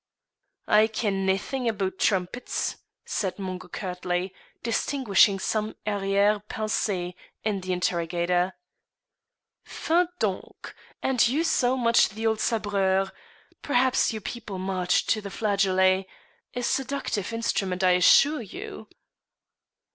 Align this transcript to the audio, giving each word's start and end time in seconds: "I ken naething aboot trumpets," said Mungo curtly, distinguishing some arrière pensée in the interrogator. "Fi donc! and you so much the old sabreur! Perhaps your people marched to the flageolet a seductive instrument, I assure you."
"I 0.65 0.87
ken 0.87 1.27
naething 1.27 1.69
aboot 1.69 1.99
trumpets," 1.99 2.77
said 3.05 3.37
Mungo 3.37 3.67
curtly, 3.67 4.33
distinguishing 4.63 5.37
some 5.37 5.75
arrière 5.85 6.41
pensée 6.43 7.13
in 7.43 7.61
the 7.61 7.71
interrogator. 7.71 8.53
"Fi 9.63 10.07
donc! 10.17 10.73
and 11.03 11.27
you 11.27 11.43
so 11.43 11.77
much 11.77 12.09
the 12.09 12.25
old 12.25 12.39
sabreur! 12.39 13.11
Perhaps 13.61 14.11
your 14.11 14.21
people 14.23 14.57
marched 14.57 15.07
to 15.11 15.21
the 15.21 15.29
flageolet 15.29 16.07
a 16.55 16.63
seductive 16.63 17.31
instrument, 17.31 17.83
I 17.83 17.91
assure 17.91 18.41
you." 18.41 18.89